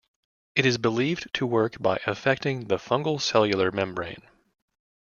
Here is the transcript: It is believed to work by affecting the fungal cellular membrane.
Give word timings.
It 0.55 0.65
is 0.65 0.79
believed 0.79 1.31
to 1.35 1.45
work 1.45 1.79
by 1.79 1.99
affecting 2.07 2.69
the 2.69 2.77
fungal 2.77 3.21
cellular 3.21 3.71
membrane. 3.71 4.23